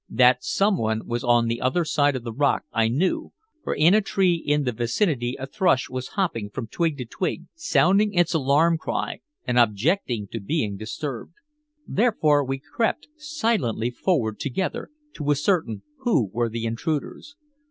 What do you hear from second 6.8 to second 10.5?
to twig, sounding its alarm cry and objecting to